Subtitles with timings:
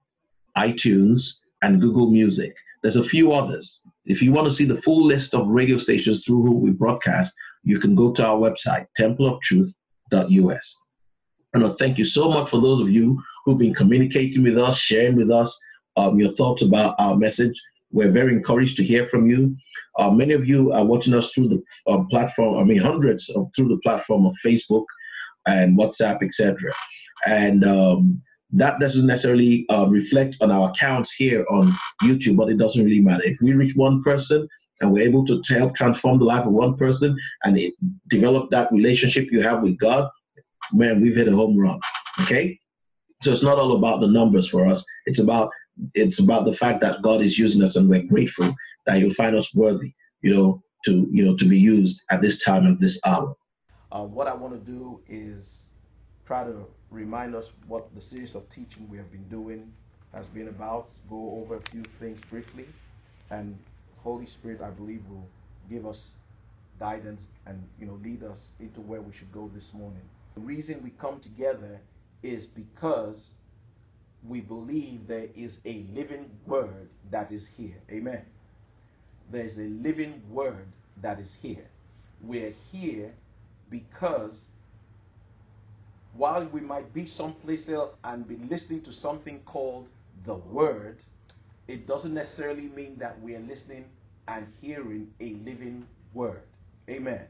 [0.56, 2.54] iTunes, and Google Music.
[2.82, 3.80] There's a few others.
[4.06, 7.34] If you want to see the full list of radio stations through whom we broadcast,
[7.64, 10.78] you can go to our website, templeoftruth.us.
[11.54, 14.78] And I thank you so much for those of you who've been communicating with us,
[14.78, 15.58] sharing with us
[16.00, 17.54] um, your thoughts about our message.
[17.92, 19.56] We're very encouraged to hear from you.
[19.98, 23.50] Uh, many of you are watching us through the uh, platform, I mean, hundreds of,
[23.54, 24.84] through the platform of Facebook
[25.46, 26.72] and WhatsApp, etc.
[27.26, 32.58] And um, that doesn't necessarily uh, reflect on our accounts here on YouTube, but it
[32.58, 33.24] doesn't really matter.
[33.24, 34.48] If we reach one person
[34.80, 37.74] and we're able to help transform the life of one person and it,
[38.08, 40.08] develop that relationship you have with God,
[40.72, 41.80] man, we've hit a home run.
[42.22, 42.58] Okay?
[43.22, 44.84] So it's not all about the numbers for us.
[45.06, 45.50] It's about
[45.94, 48.54] it's about the fact that God is using us and we're grateful
[48.86, 52.42] that He'll find us worthy, you know, to you know to be used at this
[52.42, 53.34] time and this hour.
[53.92, 55.62] Uh, what I want to do is
[56.26, 59.72] try to remind us what the series of teaching we have been doing
[60.14, 60.88] has been about.
[61.08, 62.66] Go over a few things briefly,
[63.30, 63.58] and
[64.02, 65.26] Holy Spirit, I believe, will
[65.68, 66.12] give us
[66.78, 70.02] guidance and you know lead us into where we should go this morning.
[70.34, 71.80] The reason we come together
[72.22, 73.30] is because
[74.26, 77.80] we believe there is a living word that is here.
[77.90, 78.22] Amen.
[79.32, 80.66] There's a living word
[81.02, 81.66] that is here.
[82.22, 83.12] We're here
[83.70, 84.38] because
[86.14, 89.88] while we might be someplace else and be listening to something called
[90.26, 90.98] the word,
[91.68, 93.84] it doesn't necessarily mean that we are listening
[94.28, 96.42] and hearing a living word.
[96.88, 97.22] Amen.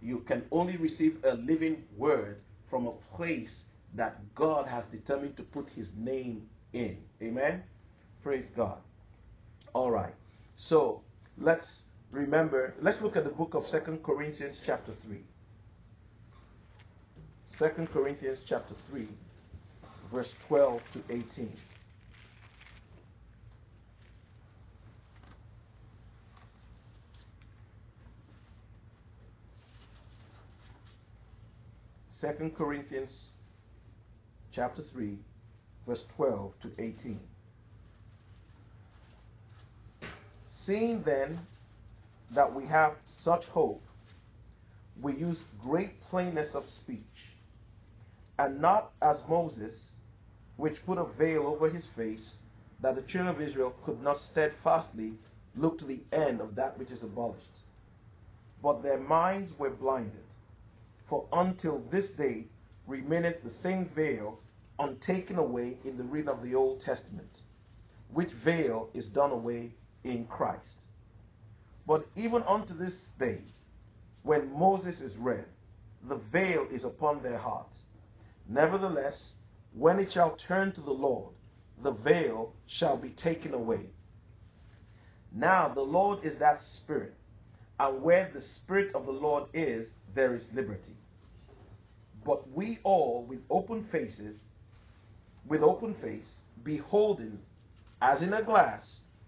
[0.00, 2.38] You can only receive a living word
[2.70, 3.64] from a place
[3.94, 6.42] that God has determined to put his name
[6.72, 6.98] in.
[7.22, 7.62] Amen.
[8.22, 8.78] Praise God.
[9.74, 10.14] All right.
[10.56, 11.02] So
[11.38, 11.66] let's
[12.10, 15.18] remember, let's look at the book of Second Corinthians chapter 3.
[17.58, 19.08] 2 Corinthians chapter 3,
[20.10, 21.52] verse 12 to 18.
[32.20, 33.10] Second Corinthians
[34.54, 35.16] chapter 3,
[35.86, 37.18] verse 12 to 18.
[40.66, 41.40] Seeing then
[42.34, 42.92] that we have
[43.24, 43.82] such hope,
[45.00, 46.98] we use great plainness of speech,
[48.38, 49.72] and not as Moses,
[50.56, 52.34] which put a veil over his face,
[52.82, 55.12] that the children of Israel could not steadfastly
[55.56, 57.46] look to the end of that which is abolished.
[58.62, 60.24] But their minds were blinded.
[61.08, 62.44] For until this day
[62.86, 64.38] remaineth the same veil
[64.78, 67.40] untaken away in the reading of the Old Testament,
[68.12, 69.70] which veil is done away
[70.04, 70.76] in Christ.
[71.86, 73.40] But even unto this day,
[74.22, 75.46] when Moses is read,
[76.08, 77.76] the veil is upon their hearts.
[78.48, 79.16] Nevertheless,
[79.74, 81.32] when it shall turn to the Lord,
[81.82, 83.86] the veil shall be taken away.
[85.34, 87.14] Now the Lord is that Spirit,
[87.80, 90.96] and where the Spirit of the Lord is, there is liberty.
[92.24, 94.36] But we all, with open faces,
[95.48, 97.38] with open face, beholding,
[98.00, 98.84] as in a glass,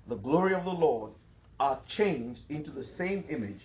[0.09, 1.13] the glory of the Lord,
[1.59, 3.61] are changed into the same image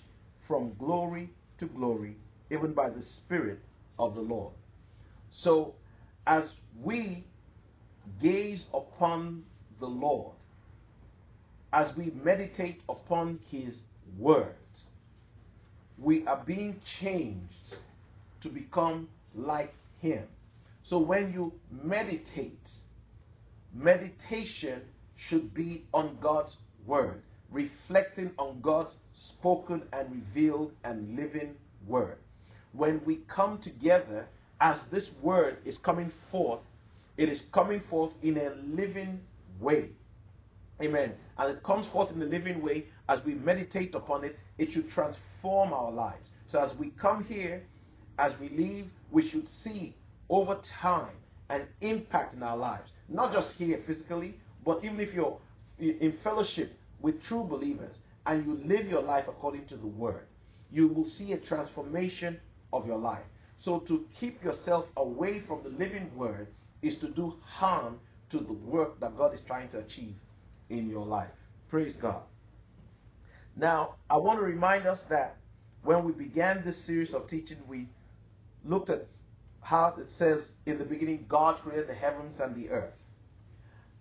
[0.48, 1.30] from glory
[1.60, 2.16] to glory,
[2.50, 3.60] even by the Spirit
[3.98, 4.54] of the Lord.
[5.32, 5.76] So,
[6.26, 6.46] as
[6.82, 7.24] we
[8.22, 9.44] gaze upon
[9.80, 10.36] the Lord,
[11.72, 13.76] as we meditate upon His
[14.18, 14.56] words,
[16.00, 17.76] we are being changed
[18.42, 20.24] to become like Him.
[20.86, 21.54] So when you
[21.84, 22.60] meditate,
[23.74, 24.82] meditation
[25.28, 26.56] should be on God's
[26.86, 27.22] word,
[27.52, 28.94] reflecting on God's
[29.30, 31.56] spoken and revealed and living
[31.88, 32.18] word.
[32.74, 34.28] When we come together,
[34.62, 36.62] as this word is coming forth,
[37.18, 39.20] it is coming forth in a living
[39.60, 39.90] way.
[40.82, 41.14] Amen.
[41.38, 44.90] And it comes forth in a living way as we meditate upon it, it should
[44.92, 46.28] transform our lives.
[46.52, 47.64] So as we come here,
[48.18, 49.96] as we leave, we should see
[50.30, 51.14] over time
[51.50, 52.92] an impact in our lives.
[53.08, 54.36] Not just here physically,
[54.66, 55.38] but even if you're
[55.80, 57.96] in fellowship with true believers
[58.26, 60.26] and you live your life according to the word,
[60.72, 62.40] you will see a transformation
[62.72, 63.24] of your life.
[63.64, 66.48] So to keep yourself away from the living word
[66.82, 68.00] is to do harm
[68.32, 70.14] to the work that God is trying to achieve
[70.70, 71.30] in your life.
[71.70, 72.22] Praise God.
[73.56, 75.36] Now, I want to remind us that
[75.84, 77.88] when we began this series of teaching, we
[78.66, 79.06] looked at
[79.62, 82.94] how it says in the beginning, God created the heavens and the earth.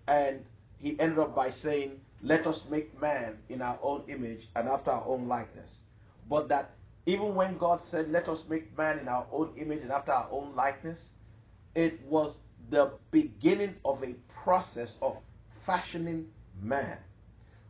[0.06, 0.40] And
[0.78, 4.90] he ended up by saying, Let us make man in our own image and after
[4.90, 5.70] our own likeness.
[6.28, 6.70] But that
[7.06, 10.28] even when God said, Let us make man in our own image and after our
[10.30, 10.98] own likeness,
[11.74, 12.34] it was
[12.70, 15.16] the beginning of a process of
[15.66, 16.26] fashioning
[16.62, 16.98] man.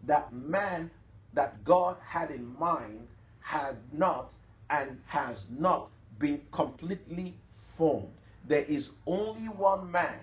[0.07, 0.91] That man
[1.35, 3.09] that God had in mind
[3.41, 4.31] had not
[4.71, 7.35] and has not been completely
[7.77, 8.09] formed.
[8.49, 10.21] There is only one man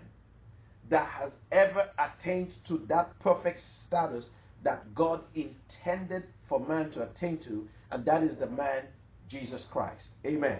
[0.90, 4.30] that has ever attained to that perfect status
[4.64, 8.84] that God intended for man to attain to, and that is the man
[9.30, 10.10] Jesus Christ.
[10.26, 10.60] Amen.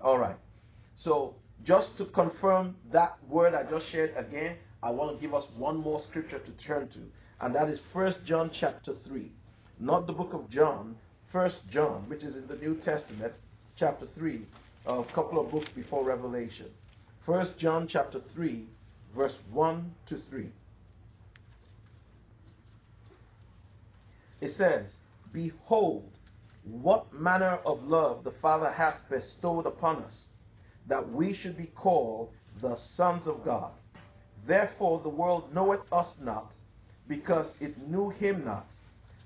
[0.00, 0.36] All right.
[0.96, 1.34] So,
[1.64, 5.78] just to confirm that word I just shared again, I want to give us one
[5.78, 6.98] more scripture to turn to,
[7.40, 9.30] and that is First John chapter 3.
[9.80, 10.96] Not the book of John,
[11.32, 13.32] First John, which is in the New Testament,
[13.76, 14.46] chapter 3,
[14.86, 16.66] a couple of books before Revelation.
[17.26, 18.64] First John chapter 3,
[19.16, 20.48] verse 1 to 3.
[24.40, 24.86] It says,
[25.32, 26.10] Behold,
[26.64, 30.24] what manner of love the Father hath bestowed upon us,
[30.88, 32.30] that we should be called
[32.60, 33.72] the sons of God.
[34.46, 36.52] Therefore the world knoweth us not,
[37.08, 38.66] because it knew him not.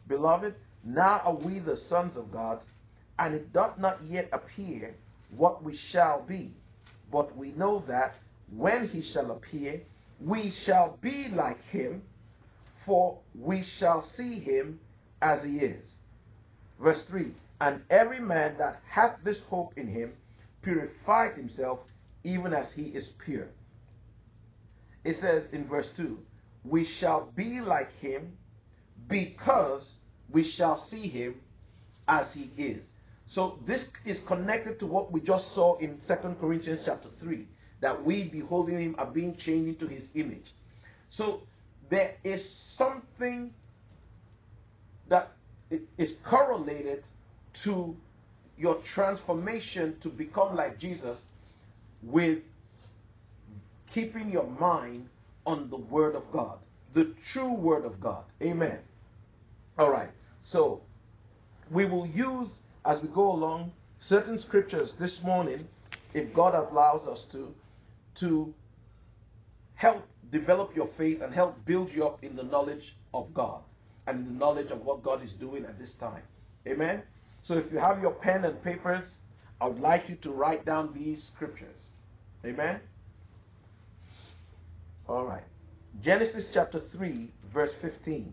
[0.09, 0.55] Beloved,
[0.85, 2.61] now are we the sons of God,
[3.19, 4.95] and it doth not yet appear
[5.31, 6.53] what we shall be.
[7.11, 8.15] But we know that
[8.55, 9.83] when he shall appear,
[10.21, 12.03] we shall be like him,
[12.87, 14.81] for we shall see him
[15.21, 15.85] as he is.
[16.81, 20.13] Verse 3 And every man that hath this hope in him
[20.63, 21.81] purified himself
[22.25, 23.49] even as he is pure.
[25.05, 26.19] It says in verse 2
[26.65, 28.37] We shall be like him
[29.09, 29.83] because
[30.31, 31.37] we shall see him
[32.07, 32.85] as he is.
[33.31, 37.47] So this is connected to what we just saw in Second Corinthians chapter 3,
[37.81, 40.47] that we beholding him are being changed into his image.
[41.11, 41.43] So
[41.91, 42.41] there is
[42.77, 43.51] something
[45.09, 45.33] that
[45.99, 47.05] is correlated
[47.65, 47.95] to
[48.57, 51.19] your transformation to become like Jesus
[52.03, 52.39] with
[53.93, 55.09] keeping your mind
[55.47, 56.59] on the Word of God,
[56.95, 58.25] the true Word of God.
[58.43, 58.79] Amen.
[59.79, 60.11] All right.
[60.51, 60.81] So
[61.71, 62.49] we will use
[62.89, 63.71] as we go along
[64.09, 65.69] certain scriptures this morning,
[66.15, 67.55] if God allows us to,
[68.21, 68.55] to
[69.75, 73.61] help develop your faith and help build you up in the knowledge of God
[74.07, 76.23] and in the knowledge of what God is doing at this time.
[76.67, 77.03] Amen.
[77.47, 79.05] So if you have your pen and papers,
[79.61, 81.81] I would like you to write down these scriptures.
[82.45, 82.81] Amen.
[85.07, 85.45] All right.
[86.03, 88.33] Genesis chapter 3, verse 15.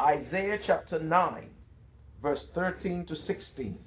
[0.00, 1.48] Isaiah chapter 9,
[2.24, 3.78] verse 13 to 16.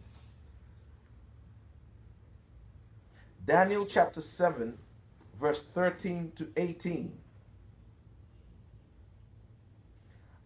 [3.47, 4.77] Daniel chapter 7,
[5.41, 7.13] verse 13 to 18.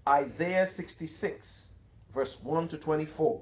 [0.07, 1.45] Isaiah 66,
[2.15, 3.41] verse 1 to 24.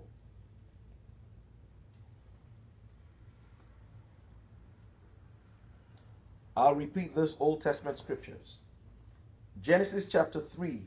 [6.57, 8.57] I'll repeat those Old Testament scriptures.
[9.61, 10.81] Genesis chapter 3,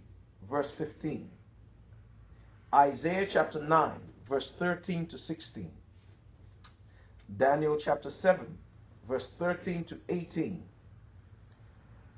[0.50, 1.30] verse 15.
[2.74, 5.70] Isaiah chapter 9, verse 13 to 16.
[7.36, 8.46] Daniel chapter 7,
[9.06, 10.62] verse 13 to 18.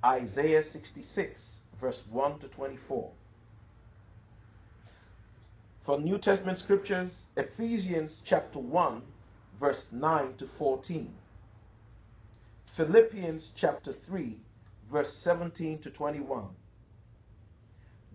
[0.05, 1.41] Isaiah 66,
[1.81, 3.11] verse 1 to 24.
[5.85, 9.03] For New Testament scriptures, Ephesians chapter 1,
[9.59, 11.13] verse 9 to 14.
[12.77, 14.39] Philippians chapter 3,
[14.93, 16.45] verse 17 to 21.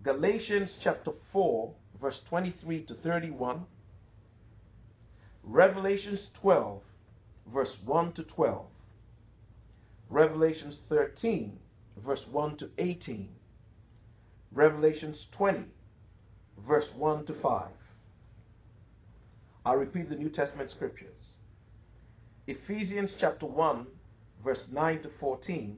[0.02, 3.64] Galatians chapter 4, verse 23 to 31.
[5.42, 6.80] Revelations 12,
[7.52, 8.66] verse 1 to 12.
[10.08, 11.58] Revelations 13,
[12.04, 13.28] verse 1 to 18.
[14.52, 15.64] Revelations 20,
[16.66, 17.68] verse 1 to 5.
[19.64, 21.14] I'll repeat the New Testament scriptures.
[22.46, 23.86] Ephesians chapter 1,
[24.44, 25.76] verse 9 to 14.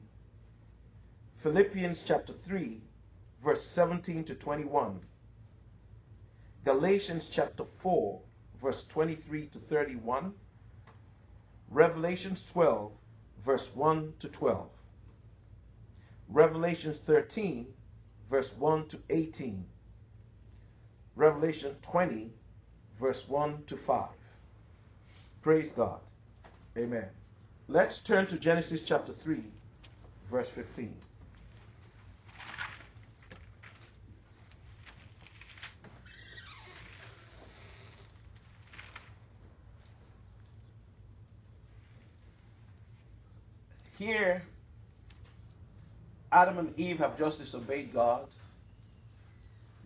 [1.42, 2.80] Philippians chapter 3,
[3.44, 5.00] verse 17 to 21.
[6.64, 8.20] Galatians chapter 4,
[8.62, 10.32] verse 23 to 31.
[11.70, 12.92] Revelations 12,
[13.44, 14.68] verse 1 to 12.
[16.28, 17.66] Revelations 13,
[18.30, 19.64] verse 1 to 18.
[21.16, 22.30] Revelation 20,
[23.00, 24.08] verse 1 to 5.
[25.42, 25.98] Praise God.
[26.78, 27.06] Amen.
[27.66, 29.44] Let's turn to Genesis chapter 3,
[30.30, 30.94] verse 15.
[44.02, 44.42] Here,
[46.32, 48.26] Adam and Eve have just disobeyed God.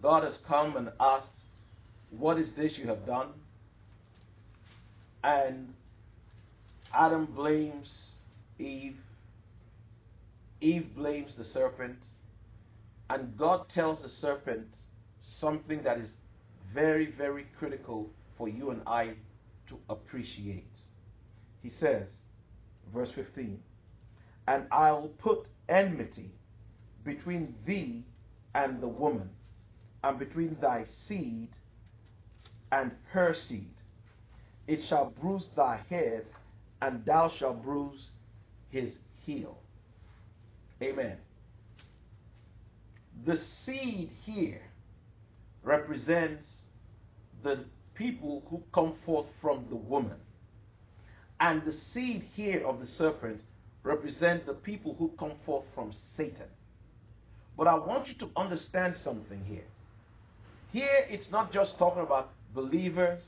[0.01, 1.37] God has come and asked,
[2.17, 3.29] What is this you have done?
[5.23, 5.75] And
[6.95, 7.95] Adam blames
[8.59, 8.97] Eve.
[10.63, 11.99] Eve blames the serpent.
[13.11, 14.69] And God tells the serpent
[15.43, 16.09] something that is
[16.73, 18.09] very, very critical
[18.39, 19.13] for you and I
[19.69, 20.73] to appreciate.
[21.63, 22.07] He says,
[22.95, 23.61] verse 15,
[24.47, 26.31] And I'll put enmity
[27.05, 28.05] between thee
[28.55, 29.31] and the woman,
[30.03, 31.49] and between thy seed
[32.73, 33.75] and her seed.
[34.67, 36.25] It shall bruise thy head,
[36.83, 38.11] and thou shalt bruise
[38.71, 39.59] his heel.
[40.83, 41.17] Amen.
[43.25, 44.63] The seed here
[45.63, 46.47] represents
[47.43, 50.19] the people who come forth from the woman.
[51.41, 53.41] And the seed here of the serpent
[53.87, 56.49] represent the people who come forth from Satan.
[57.57, 59.65] But I want you to understand something here.
[60.73, 63.21] Here it's not just talking about believers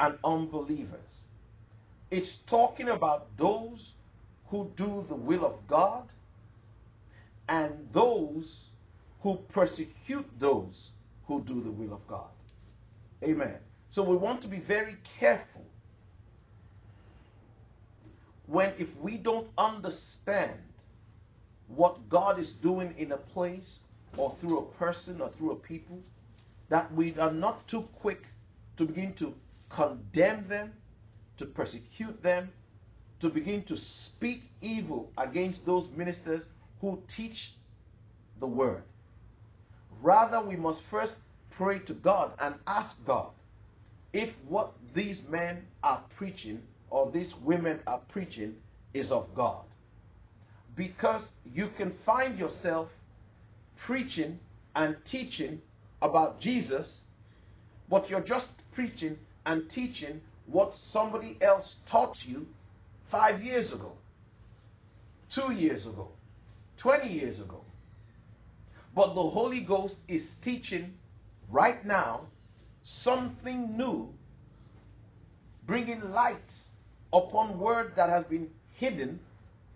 [0.00, 1.10] and unbelievers.
[2.10, 3.90] It's talking about those
[4.46, 6.04] who do the will of God
[7.48, 8.46] and those
[9.22, 10.90] who persecute those
[11.26, 12.30] who do the will of God.
[13.22, 13.56] Amen.
[13.90, 15.64] So we want to be very careful
[18.48, 20.58] when if we don't understand
[21.68, 23.78] what God is doing in a place
[24.16, 25.98] or through a person or through a people,
[26.70, 28.22] that we are not too quick
[28.78, 29.34] to begin to
[29.68, 30.72] condemn them,
[31.36, 32.50] to persecute them,
[33.20, 33.76] to begin to
[34.06, 36.42] speak evil against those ministers
[36.80, 37.36] who teach
[38.40, 38.82] the word.
[40.00, 41.12] Rather, we must first
[41.50, 43.30] pray to God and ask God
[44.12, 48.54] if what these men are preaching or these women are preaching
[48.94, 49.64] is of God.
[50.76, 52.88] Because you can find yourself
[53.86, 54.38] preaching
[54.74, 55.60] and teaching
[56.00, 56.86] about Jesus,
[57.90, 62.46] but you're just preaching and teaching what somebody else taught you
[63.10, 63.92] five years ago,
[65.34, 66.08] two years ago,
[66.80, 67.62] 20 years ago.
[68.94, 70.94] But the Holy Ghost is teaching
[71.50, 72.22] right now
[73.02, 74.08] something new,
[75.66, 76.36] bringing light
[77.12, 79.20] upon word that has been hidden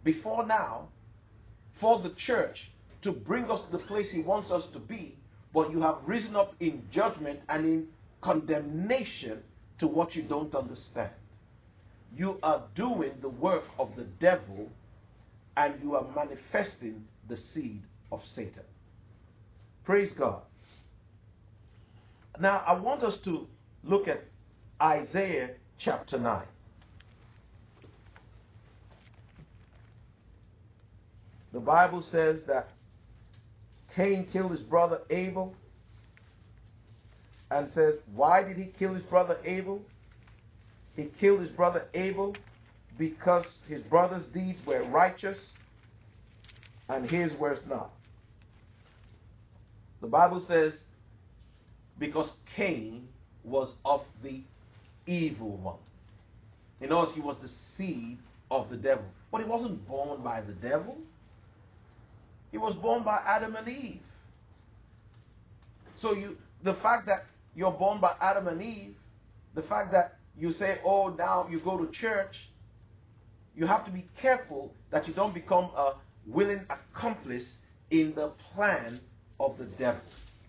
[0.04, 0.88] before now
[1.80, 2.70] for the church
[3.02, 5.16] to bring us to the place He wants us to be,
[5.52, 7.86] but you have risen up in judgment and in
[8.20, 9.38] condemnation
[9.80, 11.10] to what you don't understand.
[12.16, 14.68] You are doing the work of the devil
[15.56, 18.62] and you are manifesting the seed of Satan.
[19.84, 20.42] Praise God.
[22.40, 23.46] Now, I want us to
[23.84, 24.24] look at
[24.80, 26.42] Isaiah chapter 9.
[31.52, 32.70] The Bible says that
[33.94, 35.54] Cain killed his brother Abel
[37.50, 39.82] and says, Why did he kill his brother Abel?
[40.96, 42.34] He killed his brother Abel
[42.98, 45.38] because his brother's deeds were righteous
[46.88, 47.90] and his were not.
[50.00, 50.72] The Bible says,
[51.98, 53.08] because Cain
[53.44, 54.42] was of the
[55.06, 55.76] evil one.
[56.80, 58.18] In other words, he was the seed
[58.50, 59.04] of the devil.
[59.30, 60.96] But he wasn't born by the devil.
[62.52, 64.02] He was born by Adam and Eve.
[66.00, 67.24] So you the fact that
[67.56, 68.94] you're born by Adam and Eve,
[69.54, 72.34] the fact that you say, oh, now you go to church,
[73.56, 75.94] you have to be careful that you don't become a
[76.26, 77.44] willing accomplice
[77.90, 79.00] in the plan
[79.40, 80.00] of the devil.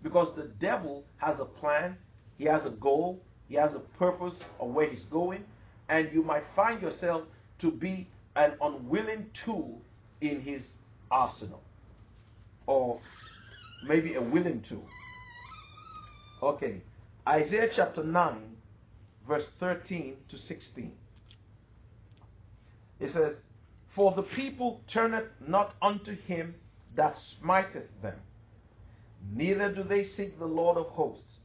[0.02, 1.98] Because the devil has a plan,
[2.38, 3.20] he has a goal,
[3.50, 5.44] he has a purpose of where he's going,
[5.90, 7.24] and you might find yourself
[7.60, 9.82] to be an unwilling tool
[10.22, 10.64] in his
[11.12, 11.62] arsenal.
[12.66, 13.00] Or
[13.86, 14.82] maybe a willing to.
[16.42, 16.82] Okay,
[17.28, 18.42] Isaiah chapter 9,
[19.28, 20.92] verse 13 to 16.
[23.00, 23.36] It says,
[23.96, 26.56] For the people turneth not unto him
[26.96, 28.18] that smiteth them,
[29.34, 31.40] neither do they seek the Lord of hosts.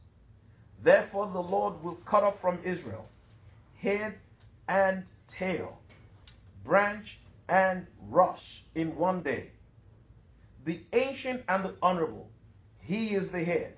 [0.83, 3.05] Therefore the Lord will cut off from Israel
[3.81, 4.15] head
[4.67, 5.03] and
[5.37, 5.77] tail,
[6.63, 9.51] branch and rush in one day.
[10.65, 12.29] The ancient and the honorable,
[12.79, 13.73] he is the head,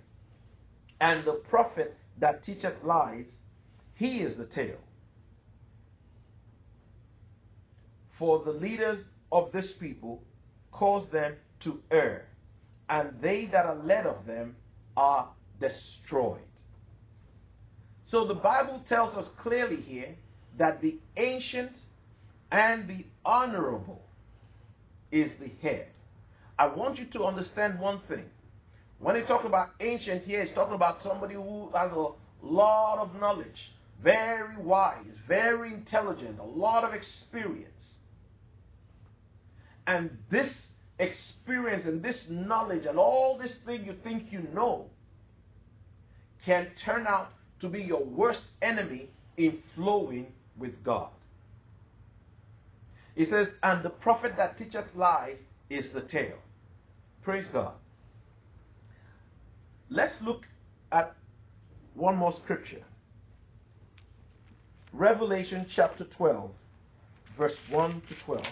[1.00, 3.26] and the prophet that teacheth lies,
[3.96, 4.78] he is the tail.
[8.18, 10.22] For the leaders of this people
[10.72, 12.28] cause them to err,
[12.90, 14.56] and they that are led of them
[14.98, 16.42] are destroyed.
[18.10, 20.16] So the Bible tells us clearly here
[20.58, 21.72] that the ancient
[22.52, 24.02] and the honorable
[25.12, 25.88] is the head.
[26.62, 28.26] I want you to understand one thing.
[29.00, 32.10] When he talk about ancient here, he's talking about somebody who has a
[32.44, 33.72] lot of knowledge,
[34.04, 37.66] very wise, very intelligent, a lot of experience.
[39.88, 40.54] And this
[41.00, 44.86] experience and this knowledge and all this thing you think you know
[46.46, 47.30] can turn out
[47.62, 50.28] to be your worst enemy in flowing
[50.60, 51.10] with God.
[53.16, 55.38] He says, and the prophet that teacheth lies
[55.72, 56.38] is the tail.
[57.24, 57.74] Praise God.
[59.90, 60.44] Let's look
[60.92, 61.16] at
[61.94, 62.82] one more scripture.
[64.94, 66.52] Revelation chapter 12,
[67.38, 68.46] verse 1 to 12.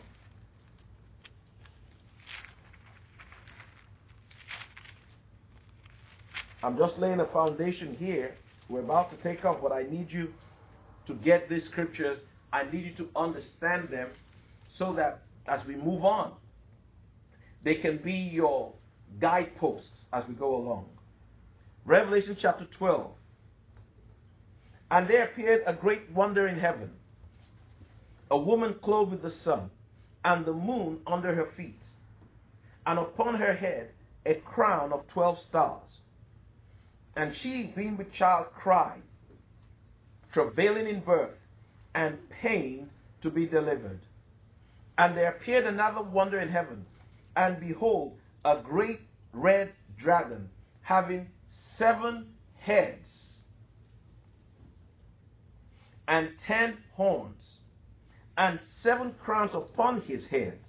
[6.62, 8.36] I'm just laying a foundation here.
[8.70, 10.30] We're about to take off, but I need you
[11.08, 12.20] to get these scriptures.
[12.54, 14.10] I need you to understand them
[14.78, 16.34] so that as we move on,
[17.64, 18.74] they can be your
[19.20, 20.86] guideposts as we go along.
[21.86, 23.12] Revelation chapter 12.
[24.92, 26.92] And there appeared a great wonder in heaven
[28.32, 29.70] a woman clothed with the sun,
[30.24, 31.82] and the moon under her feet,
[32.86, 33.90] and upon her head
[34.26, 35.90] a crown of twelve stars.
[37.16, 39.02] And she, being with child, cried,
[40.32, 41.36] travailing in birth,
[41.96, 42.90] and pain
[43.24, 44.00] to be delivered.
[44.98, 46.86] And there appeared another wonder in heaven,
[47.36, 49.02] and behold, a great
[49.34, 50.50] red dragon,
[50.82, 51.28] having
[51.78, 53.08] seven heads
[56.10, 57.60] and ten horns,
[58.38, 60.66] and seven crowns upon his heads.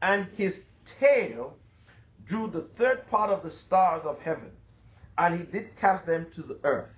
[0.00, 0.54] And his
[0.98, 1.54] tail
[2.26, 4.50] drew the third part of the stars of heaven,
[5.18, 6.90] and he did cast them to the earth.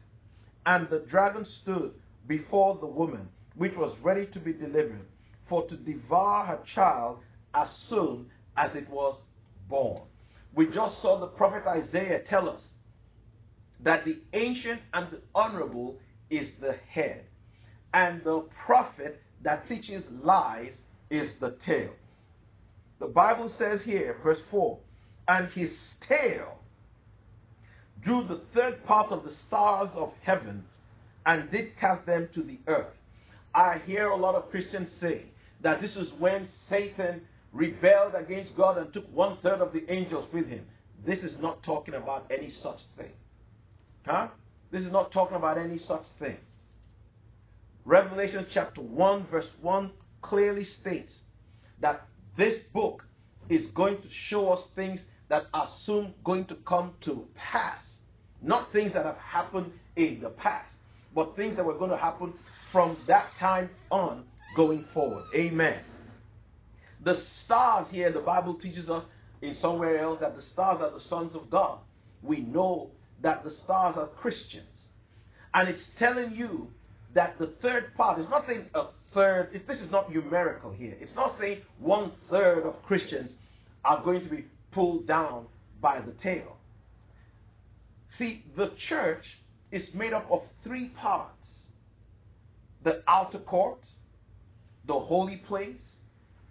[0.67, 1.93] And the dragon stood
[2.29, 5.07] before the woman, which was ready to be delivered,
[5.49, 7.19] for to devour her child
[7.55, 9.17] as soon as it was
[9.69, 10.03] born.
[10.55, 12.61] We just saw the prophet Isaiah tell us
[13.81, 15.97] that the ancient and the honorable
[16.29, 17.25] is the head,
[17.95, 20.73] and the prophet that teaches lies
[21.09, 21.91] is the tail.
[23.01, 24.79] The Bible says here, verse 4
[25.29, 25.71] and his
[26.09, 26.59] tail
[28.03, 30.65] drew the third part of the stars of heaven
[31.25, 32.95] and did cast them to the earth.
[33.55, 35.27] I hear a lot of Christians say
[35.63, 40.27] that this is when Satan rebelled against God and took one third of the angels
[40.33, 40.65] with him.
[41.07, 43.13] This is not talking about any such thing.
[44.07, 44.29] Huh?
[44.71, 46.37] This is not talking about any such thing.
[47.85, 49.91] Revelation chapter 1, verse 1
[50.23, 51.13] clearly states
[51.81, 53.05] that this book
[53.49, 57.83] is going to show us things that are soon going to come to pass.
[58.43, 60.75] Not things that have happened in the past,
[61.15, 62.33] but things that were going to happen
[62.73, 64.25] from that time on
[64.57, 65.25] going forward.
[65.35, 65.81] Amen.
[67.05, 69.05] The stars here, the Bible teaches us
[69.43, 71.79] in somewhere else that the stars are the sons of God.
[72.23, 72.91] We know
[73.23, 74.67] that the stars are Christians.
[75.55, 76.69] And it's telling you
[77.15, 80.95] that the third part is not saying a third, if this is not numerical here,
[81.01, 83.31] it's not saying one third of Christians
[83.85, 85.47] are going to be pulled down
[85.81, 86.57] by the tail.
[88.19, 89.25] See, the church
[89.73, 91.37] is made up of three parts
[92.83, 93.81] the outer court,
[94.87, 95.81] the holy place,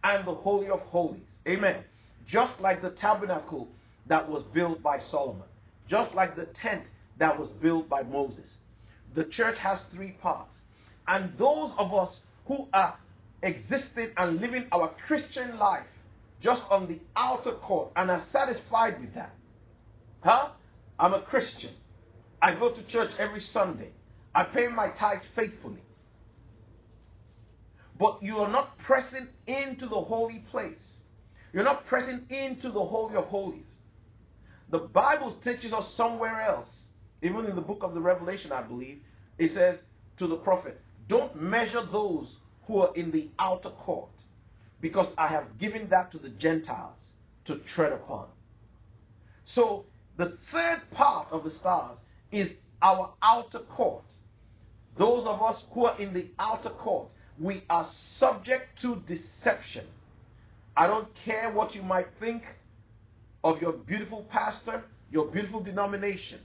[0.03, 1.21] and the Holy of Holies.
[1.47, 1.83] Amen.
[2.27, 3.67] Just like the tabernacle
[4.07, 5.47] that was built by Solomon,
[5.87, 6.83] just like the tent
[7.17, 8.47] that was built by Moses.
[9.15, 10.55] The church has three parts.
[11.07, 12.09] And those of us
[12.47, 12.97] who are
[13.41, 15.85] existing and living our Christian life
[16.41, 19.33] just on the outer court and are satisfied with that.
[20.21, 20.49] Huh?
[20.97, 21.71] I'm a Christian.
[22.41, 23.89] I go to church every Sunday.
[24.33, 25.81] I pay my tithes faithfully.
[27.99, 30.77] But you are not pressing into the holy place.
[31.51, 33.65] You're not pressing into the Holy of Holies.
[34.71, 36.69] The Bible teaches us somewhere else,
[37.21, 38.99] even in the book of the Revelation, I believe,
[39.37, 39.79] it says
[40.19, 42.35] to the prophet, Don't measure those
[42.67, 44.11] who are in the outer court,
[44.79, 46.99] because I have given that to the Gentiles
[47.45, 48.27] to tread upon.
[49.43, 49.85] So,
[50.17, 51.97] the third part of the stars
[52.31, 52.49] is
[52.81, 54.03] our outer court.
[54.97, 57.09] Those of us who are in the outer court,
[57.39, 59.85] we are subject to deception.
[60.75, 62.43] I don't care what you might think
[63.43, 66.39] of your beautiful pastor, your beautiful denomination.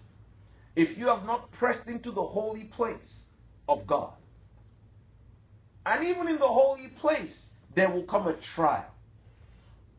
[0.76, 3.24] If you have not pressed into the holy place
[3.68, 4.12] of God,
[5.86, 7.34] and even in the holy place,
[7.74, 8.86] there will come a trial.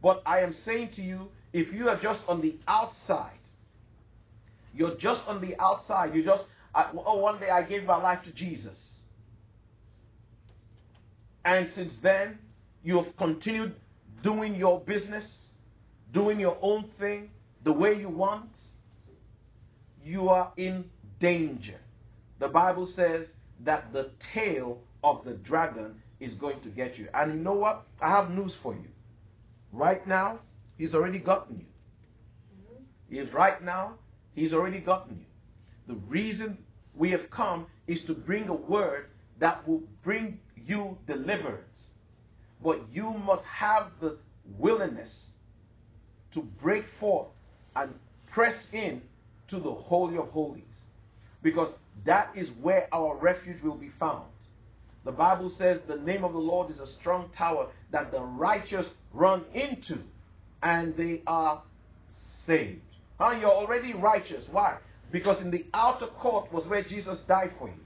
[0.02, 3.32] But I am saying to you, if you are just on the outside,
[4.74, 8.24] you're just on the outside, you just, I, oh, one day I gave my life
[8.26, 8.76] to Jesus.
[11.46, 12.40] And since then,
[12.84, 13.76] you have continued
[14.24, 15.26] doing your business,
[16.12, 17.30] doing your own thing
[17.64, 18.50] the way you want,
[20.04, 20.86] you are in
[21.20, 21.80] danger.
[22.40, 23.28] The Bible says
[23.64, 27.08] that the tail of the dragon is going to get you.
[27.14, 27.86] And you know what?
[28.02, 28.88] I have news for you.
[29.72, 30.40] Right now,
[30.78, 31.66] he's already gotten you.
[31.66, 32.84] Mm-hmm.
[33.10, 33.96] He is right now,
[34.36, 35.94] he's already gotten you.
[35.94, 36.58] The reason
[36.96, 39.08] we have come is to bring a word
[39.40, 41.62] that will bring you deliverance.
[42.64, 44.18] But you must have the
[44.58, 45.12] willingness
[46.34, 47.28] to break forth
[47.76, 47.94] and
[48.32, 49.02] press in
[49.50, 50.64] to the Holy of Holies.
[51.44, 51.70] Because
[52.06, 54.26] that is where our refuge will be found.
[55.06, 58.88] The Bible says the name of the Lord is a strong tower that the righteous
[59.14, 60.00] run into
[60.64, 61.62] and they are
[62.48, 62.82] saved.
[63.20, 63.38] Huh?
[63.40, 64.44] You're already righteous.
[64.52, 64.78] Why?
[65.12, 67.85] Because in the outer court was where Jesus died for you.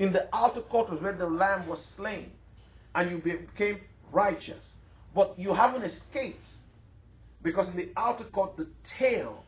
[0.00, 2.32] In the outer court was where the lamb was slain.
[2.94, 4.64] And you became righteous.
[5.14, 6.48] But you haven't escaped.
[7.42, 8.66] Because in the outer court, the
[8.98, 9.44] tail,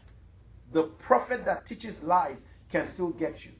[0.72, 2.36] the prophet that teaches lies,
[2.70, 3.52] can still get you.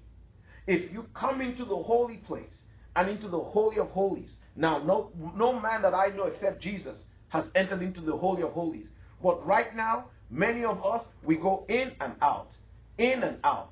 [0.66, 2.60] If you come into the holy place
[2.94, 6.98] and into the holy of holies, now no, no man that I know except Jesus
[7.30, 8.88] has entered into the holy of holies.
[9.22, 12.48] But right now, many of us, we go in and out,
[12.98, 13.70] in and out.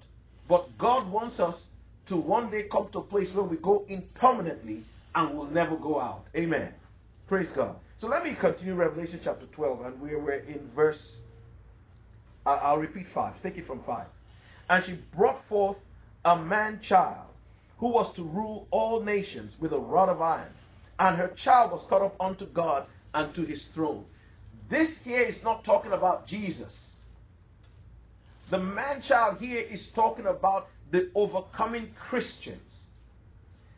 [0.48, 1.54] But God wants us
[2.11, 5.77] to one day come to a place where we go in permanently and will never
[5.77, 6.25] go out.
[6.37, 6.75] Amen.
[7.29, 7.77] Praise God.
[8.01, 11.01] So let me continue Revelation chapter 12, and we were in verse,
[12.44, 13.35] I'll repeat 5.
[13.42, 14.07] Take it from 5.
[14.68, 15.77] And she brought forth
[16.25, 17.29] a man child
[17.79, 20.53] who was to rule all nations with a rod of iron.
[20.99, 24.05] And her child was caught up unto God and to his throne.
[24.68, 26.73] This here is not talking about Jesus.
[28.51, 32.61] The man child here is talking about the overcoming Christians.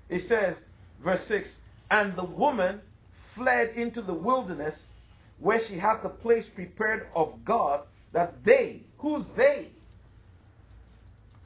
[0.09, 0.57] It says,
[1.03, 1.49] verse 6
[1.91, 2.81] And the woman
[3.35, 4.75] fled into the wilderness
[5.39, 7.81] where she had the place prepared of God
[8.13, 9.69] that they, who's they?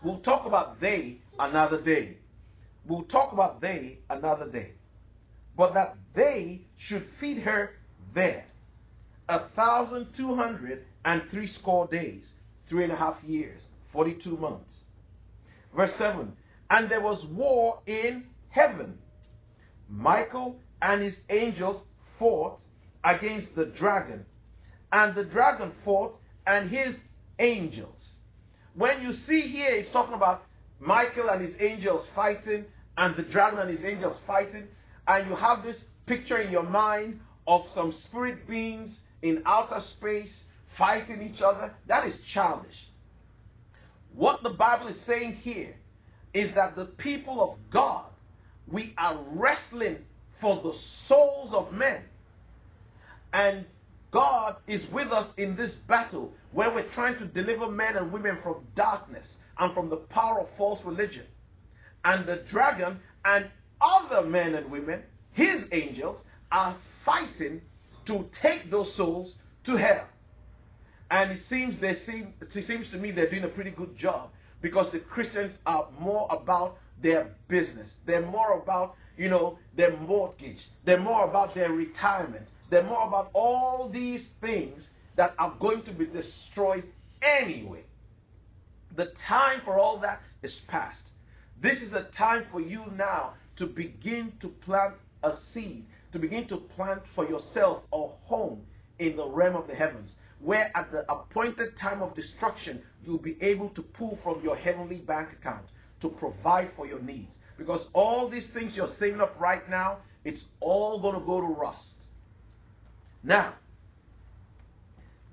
[0.02, 2.18] We'll talk about they another day.
[2.86, 4.72] We'll talk about they another day.
[5.56, 7.70] But that they should feed her
[8.14, 8.44] there
[9.28, 12.24] a thousand two hundred and three score days,
[12.68, 14.72] three and a half years, forty two months.
[15.76, 16.32] Verse 7
[16.70, 18.98] And there was war in heaven.
[19.88, 21.82] Michael and his angels
[22.18, 22.58] fought
[23.04, 24.24] against the dragon,
[24.92, 26.96] and the dragon fought and his
[27.38, 28.14] angels.
[28.74, 30.44] When you see here, it's talking about
[30.80, 32.64] Michael and his angels fighting,
[32.96, 34.64] and the dragon and his angels fighting,
[35.06, 40.42] and you have this picture in your mind of some spirit beings in outer space
[40.76, 41.72] fighting each other.
[41.86, 42.76] That is childish.
[44.16, 45.74] What the Bible is saying here
[46.32, 48.06] is that the people of God,
[48.66, 49.98] we are wrestling
[50.40, 50.72] for the
[51.06, 52.00] souls of men.
[53.34, 53.66] And
[54.12, 58.38] God is with us in this battle where we're trying to deliver men and women
[58.42, 59.26] from darkness
[59.58, 61.24] and from the power of false religion.
[62.02, 63.50] And the dragon and
[63.82, 65.02] other men and women,
[65.32, 66.16] his angels,
[66.50, 67.60] are fighting
[68.06, 69.34] to take those souls
[69.66, 70.08] to hell.
[71.10, 74.30] And it seems they seem it seems to me they're doing a pretty good job
[74.60, 77.90] because the Christians are more about their business.
[78.06, 80.58] They're more about, you know, their mortgage.
[80.84, 82.48] They're more about their retirement.
[82.70, 86.84] They're more about all these things that are going to be destroyed
[87.22, 87.84] anyway.
[88.96, 91.00] The time for all that is past.
[91.62, 96.48] This is a time for you now to begin to plant a seed, to begin
[96.48, 98.62] to plant for yourself a home
[98.98, 103.36] in the realm of the heavens where at the appointed time of destruction, you'll be
[103.40, 105.66] able to pull from your heavenly bank account
[106.00, 107.30] to provide for your needs.
[107.56, 111.46] Because all these things you're saving up right now, it's all going to go to
[111.46, 111.94] rust.
[113.22, 113.54] Now,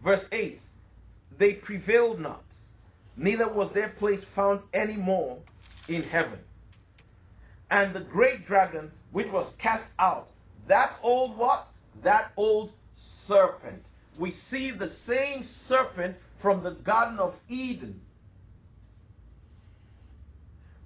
[0.04, 0.60] Verse 8
[1.39, 2.44] They prevailed not,
[3.16, 5.38] neither was their place found any more
[5.88, 6.39] in heaven.
[7.72, 10.30] And the great dragon, which was cast out,
[10.68, 11.68] that old what?
[12.04, 12.72] That old
[13.28, 13.84] serpent.
[14.19, 18.02] We see the same serpent from the Garden of Eden,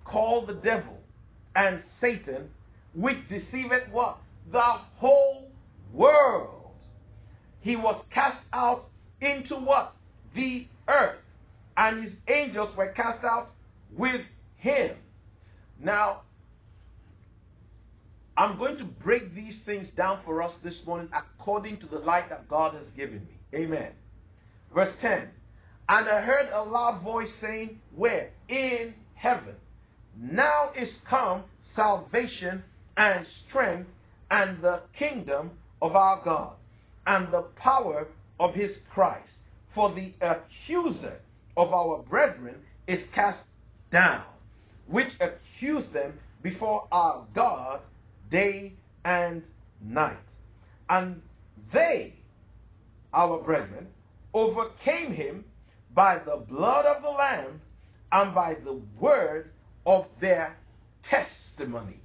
[0.05, 0.97] called the devil
[1.55, 2.49] and Satan,
[2.93, 4.17] which deceiveth what?
[4.51, 5.49] The whole
[5.91, 6.71] world.
[7.59, 9.93] He was cast out into what?
[10.35, 11.17] The earth.
[11.75, 13.51] And his angels were cast out
[13.95, 14.21] with
[14.57, 14.95] him.
[15.79, 16.21] Now,
[18.37, 22.29] I'm going to break these things down for us this morning according to the light
[22.29, 23.57] that God has given me.
[23.57, 23.89] Amen.
[24.73, 25.27] Verse 10
[25.89, 28.29] And I heard a loud voice saying, Where?
[28.47, 29.55] In heaven.
[30.15, 31.45] Now is come
[31.75, 32.63] salvation
[32.95, 33.89] and strength
[34.29, 36.53] and the kingdom of our God
[37.07, 38.07] and the power
[38.39, 39.31] of his Christ.
[39.73, 41.19] For the accuser
[41.55, 42.55] of our brethren
[42.87, 43.39] is cast
[43.91, 44.23] down,
[44.87, 47.79] which accused them before our God
[48.29, 48.73] day
[49.05, 49.43] and
[49.81, 50.17] night.
[50.89, 51.21] And
[51.73, 52.13] they,
[53.13, 53.87] our brethren,
[54.33, 55.45] overcame him
[55.93, 57.61] by the blood of the Lamb
[58.11, 59.51] and by the word
[59.85, 60.55] of their
[61.09, 61.99] testimony.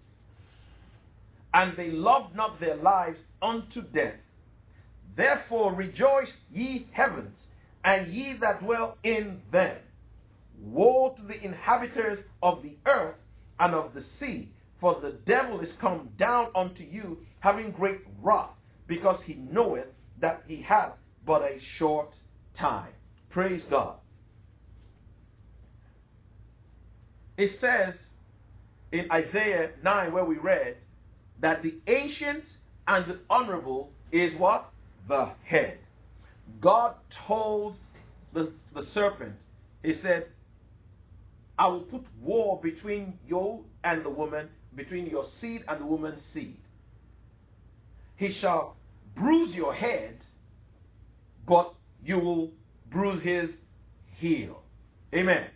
[1.54, 4.14] And they loved not their lives unto death.
[5.16, 7.36] Therefore rejoice, ye heavens,
[7.84, 9.76] and ye that dwell in them.
[10.58, 13.16] Woe to the inhabitants of the earth
[13.58, 14.48] and of the sea,
[14.82, 18.50] for the devil is come down unto you, having great wrath,
[18.88, 19.86] because he knoweth
[20.20, 20.90] that he hath
[21.24, 22.12] but a short
[22.58, 22.90] time.
[23.30, 23.94] Praise God.
[27.38, 27.94] It says
[28.90, 30.76] in Isaiah 9, where we read,
[31.40, 32.42] that the ancient
[32.88, 34.68] and the honorable is what?
[35.08, 35.78] The head.
[36.60, 36.96] God
[37.28, 37.76] told
[38.34, 39.36] the, the serpent,
[39.84, 40.26] He said,
[41.56, 46.22] I will put war between you and the woman, between your seed and the woman's
[46.32, 46.58] seed.
[48.16, 48.76] He shall
[49.16, 50.16] bruise your head,
[51.46, 52.50] but you will
[52.90, 53.50] bruise his
[54.16, 54.62] heel.
[55.14, 55.46] Amen.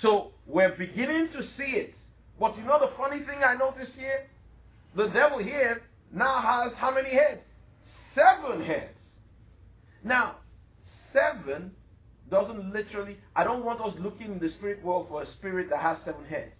[0.00, 1.94] So we're beginning to see it.
[2.38, 4.26] But you know the funny thing I noticed here?
[4.96, 7.42] The devil here now has how many heads?
[8.14, 8.98] Seven heads.
[10.02, 10.36] Now,
[11.12, 11.72] seven
[12.30, 15.80] doesn't literally, I don't want us looking in the spirit world for a spirit that
[15.80, 16.52] has seven heads.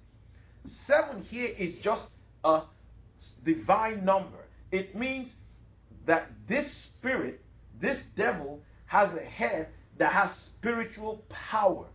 [0.86, 2.02] Seven here is just
[2.44, 2.62] a
[3.44, 4.38] divine number.
[4.70, 5.28] It means
[6.06, 7.40] that this spirit,
[7.80, 9.68] this devil, has a head
[9.98, 11.86] that has spiritual power.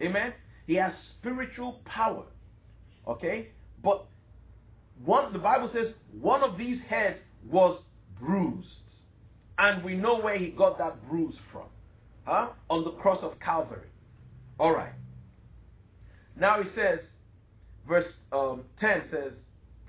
[0.00, 0.32] Amen?
[0.66, 2.24] He has spiritual power.
[3.06, 3.48] Okay?
[3.82, 4.06] But
[5.04, 7.18] one the Bible says one of these heads
[7.50, 7.80] was
[8.20, 8.68] bruised.
[9.58, 11.66] And we know where he got that bruise from.
[12.24, 12.50] Huh?
[12.70, 13.88] On the cross of Calvary.
[14.58, 14.92] All right.
[16.36, 17.00] Now he says,
[17.88, 19.32] verse um, 10 says,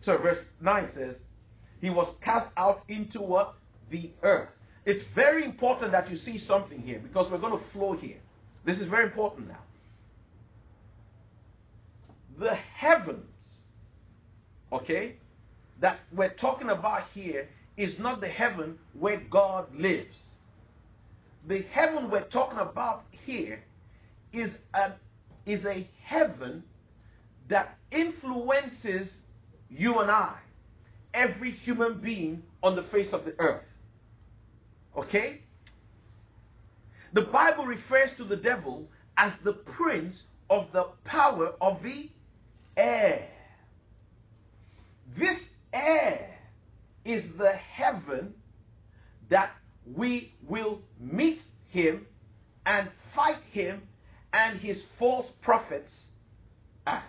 [0.03, 1.15] sorry, verse 9 says,
[1.81, 3.55] he was cast out into what?
[3.91, 4.49] The earth.
[4.85, 8.17] It's very important that you see something here because we're going to flow here.
[8.65, 9.59] This is very important now.
[12.39, 13.25] The heavens,
[14.71, 15.15] okay,
[15.81, 20.17] that we're talking about here is not the heaven where God lives.
[21.47, 23.63] The heaven we're talking about here
[24.33, 24.93] is a,
[25.45, 26.63] is a heaven
[27.49, 29.09] that influences
[29.69, 30.35] you and I,
[31.13, 33.63] every human being on the face of the earth.
[34.97, 35.41] Okay?
[37.13, 40.15] The Bible refers to the devil as the prince
[40.49, 42.09] of the power of the
[42.77, 43.27] air.
[45.17, 45.37] This
[45.73, 46.37] air
[47.03, 48.33] is the heaven
[49.29, 49.51] that
[49.95, 52.05] we will meet him
[52.65, 53.81] and fight him
[54.33, 55.91] and his false prophets
[56.85, 57.03] at.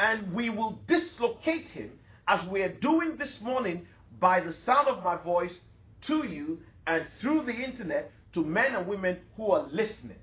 [0.00, 1.90] And we will dislocate him
[2.26, 3.86] as we are doing this morning
[4.18, 5.52] by the sound of my voice
[6.06, 10.16] to you and through the internet to men and women who are listening.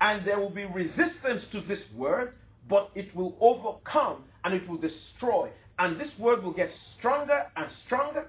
[0.00, 2.34] And there will be resistance to this word,
[2.68, 5.50] but it will overcome and it will destroy.
[5.76, 8.28] And this word will get stronger and stronger.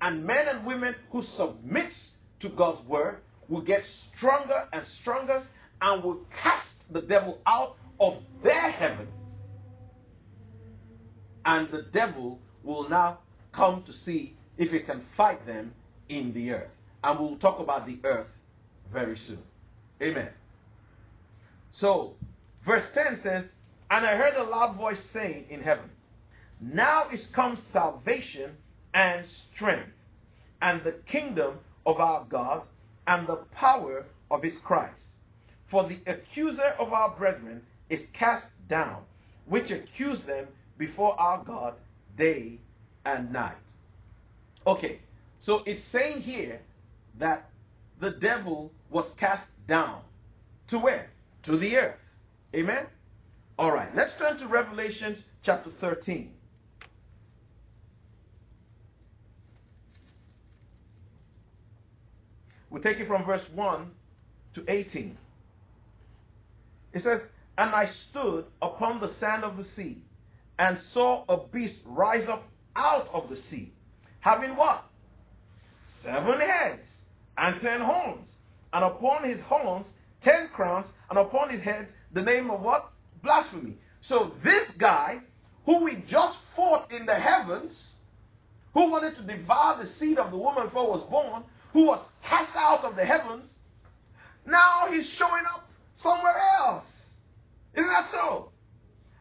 [0.00, 1.92] And men and women who submit
[2.40, 3.82] to God's word will get
[4.16, 5.42] stronger and stronger
[5.82, 9.06] and will cast the devil out of their heaven.
[11.44, 13.18] And the devil will now
[13.52, 15.72] come to see if he can fight them
[16.08, 16.70] in the earth.
[17.04, 18.26] And we'll talk about the earth
[18.92, 19.42] very soon.
[20.02, 20.28] Amen.
[21.72, 22.14] So,
[22.66, 23.44] verse 10 says,
[23.90, 25.90] And I heard a loud voice saying in heaven,
[26.60, 28.50] Now is come salvation
[28.94, 29.90] and strength
[30.60, 31.54] and the kingdom
[31.86, 32.62] of our God
[33.06, 35.02] and the power of his Christ.
[35.70, 37.62] For the accuser of our brethren
[37.92, 39.02] is cast down,
[39.46, 40.46] which accuse them
[40.78, 41.74] before our God
[42.16, 42.58] day
[43.04, 43.56] and night.
[44.66, 45.00] Okay,
[45.44, 46.60] so it's saying here
[47.18, 47.50] that
[48.00, 50.00] the devil was cast down.
[50.70, 51.10] To where?
[51.44, 51.98] To the earth.
[52.54, 52.86] Amen?
[53.58, 56.32] All right, let's turn to Revelations chapter 13.
[62.70, 63.90] We'll take it from verse 1
[64.54, 65.18] to 18.
[66.94, 67.20] It says,
[67.62, 70.02] And I stood upon the sand of the sea,
[70.58, 72.42] and saw a beast rise up
[72.74, 73.72] out of the sea,
[74.18, 74.84] having what?
[76.02, 76.88] Seven heads
[77.38, 78.26] and ten horns,
[78.72, 79.86] and upon his horns
[80.24, 82.90] ten crowns, and upon his heads the name of what?
[83.22, 83.76] Blasphemy.
[84.08, 85.20] So this guy,
[85.64, 87.80] who we just fought in the heavens,
[88.74, 92.56] who wanted to devour the seed of the woman before was born, who was cast
[92.56, 93.48] out of the heavens,
[94.44, 95.68] now he's showing up
[96.02, 96.86] somewhere else.
[97.74, 98.50] Isn't that so?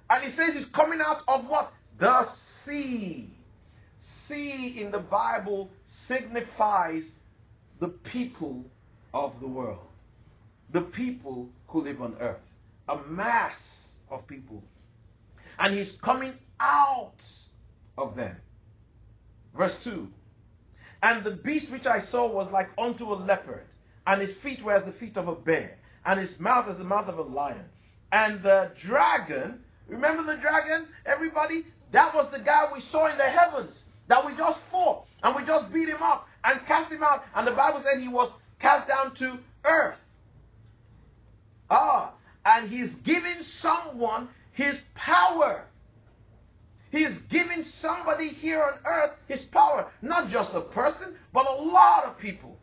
[0.09, 1.71] And he says he's coming out of what?
[1.99, 2.27] The
[2.65, 3.33] sea.
[4.27, 5.69] Sea in the Bible
[6.07, 7.03] signifies
[7.79, 8.63] the people
[9.13, 9.87] of the world,
[10.71, 12.39] the people who live on earth,
[12.87, 13.55] a mass
[14.09, 14.63] of people.
[15.59, 17.13] And he's coming out
[17.97, 18.35] of them.
[19.57, 20.07] Verse 2
[21.03, 23.65] And the beast which I saw was like unto a leopard,
[24.07, 26.83] and his feet were as the feet of a bear, and his mouth as the
[26.83, 27.65] mouth of a lion.
[28.11, 31.65] And the dragon, remember the dragon, everybody?
[31.93, 33.73] That was the guy we saw in the heavens
[34.07, 37.23] that we just fought and we just beat him up and cast him out.
[37.35, 39.95] And the Bible said he was cast down to earth.
[41.69, 42.13] Ah,
[42.45, 45.65] and he's giving someone his power.
[46.91, 49.89] He's giving somebody here on earth his power.
[50.01, 52.57] Not just a person, but a lot of people.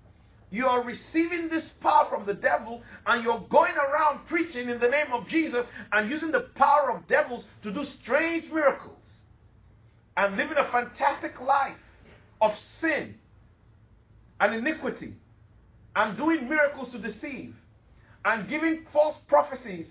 [0.51, 4.89] You are receiving this power from the devil, and you're going around preaching in the
[4.89, 8.97] name of Jesus and using the power of devils to do strange miracles
[10.17, 11.77] and living a fantastic life
[12.41, 13.15] of sin
[14.41, 15.15] and iniquity
[15.95, 17.55] and doing miracles to deceive
[18.25, 19.87] and giving false prophecies,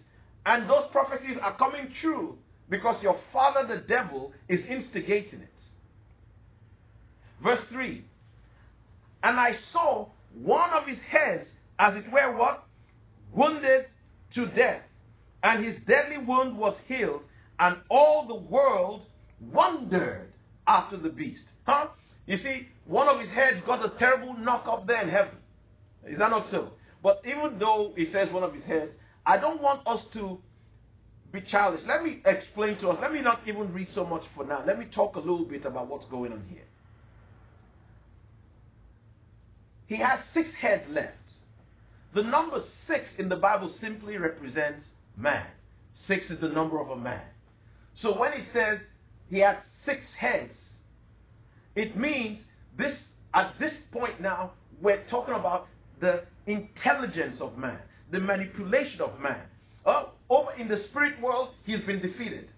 [0.45, 2.37] and those prophecies are coming true
[2.69, 5.49] because your father, the devil, is instigating it.
[7.43, 8.03] Verse 3
[9.23, 10.07] And I saw
[10.43, 11.45] one of his heads,
[11.79, 12.65] as it were, what?
[13.33, 13.85] Wounded
[14.35, 14.81] to death.
[15.43, 17.21] And his deadly wound was healed,
[17.59, 19.03] and all the world
[19.39, 20.33] wondered
[20.65, 21.43] after the beast.
[21.65, 21.87] Huh?
[22.25, 25.35] You see, one of his heads got a terrible knock up there in heaven.
[26.05, 26.71] Is that not so?
[27.03, 28.91] But even though he says one of his heads,
[29.25, 30.39] I don't want us to
[31.31, 31.81] be childish.
[31.87, 32.97] Let me explain to us.
[33.01, 34.63] Let me not even read so much for now.
[34.65, 36.63] Let me talk a little bit about what's going on here.
[39.87, 41.15] He has six heads left.
[42.13, 45.45] The number six in the Bible simply represents man.
[46.05, 47.21] Six is the number of a man.
[48.01, 48.79] So when he says
[49.29, 50.53] he had six heads,
[51.75, 52.39] it means
[52.77, 52.97] this
[53.33, 55.67] at this point now we're talking about
[55.99, 57.79] the intelligence of man,
[58.11, 59.41] the manipulation of man.
[59.85, 62.49] Oh, over in the spirit world, he's been defeated.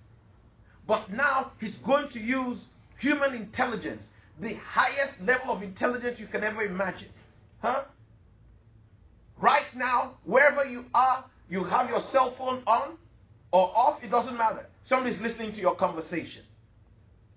[0.88, 2.60] But now he's going to use
[3.00, 4.04] human intelligence,
[4.42, 7.10] the highest level of intelligence you can ever imagine.
[7.62, 7.84] Huh?
[9.42, 12.98] Right now, wherever you are, you have your cell phone on
[13.52, 14.68] or off, it doesn't matter.
[14.88, 16.44] Somebody's listening to your conversation.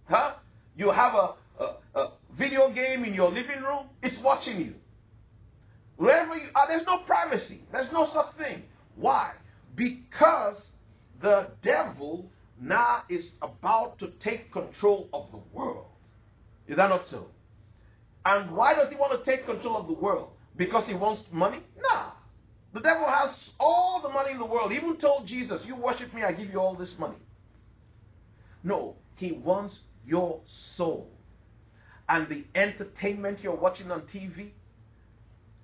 [0.08, 0.34] Huh?
[0.76, 4.74] You have a, a, a video game in your living room, it's watching you.
[5.96, 7.60] Wherever you are, there's no privacy.
[7.70, 8.62] There's no such thing.
[8.96, 9.32] Why?
[9.76, 10.56] Because
[11.20, 12.26] the devil
[12.60, 15.86] now is about to take control of the world.
[16.66, 17.26] Is that not so?
[18.24, 20.30] And why does he want to take control of the world?
[20.56, 21.60] Because he wants money?
[21.80, 22.10] Nah.
[22.72, 24.70] The devil has all the money in the world.
[24.70, 27.16] He even told Jesus, You worship me, I give you all this money.
[28.64, 29.74] No, he wants
[30.06, 30.40] your
[30.76, 31.10] soul.
[32.08, 34.50] And the entertainment you're watching on TV,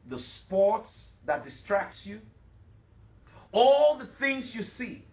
[0.08, 0.88] the sports
[1.26, 2.20] that distracts you,
[3.52, 5.04] all the things you see,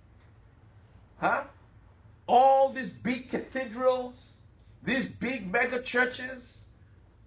[1.17, 1.43] huh?
[2.27, 4.15] All these big cathedrals,
[4.85, 6.43] these big mega churches,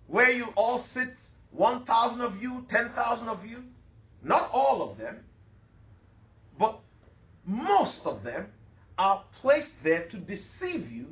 [0.08, 1.14] where you all sit,
[1.52, 3.62] 1,000 of you, 10,000 of you,
[4.22, 5.18] not all of them,
[6.58, 6.80] but
[7.46, 8.46] most of them
[8.98, 11.06] are placed there to deceive you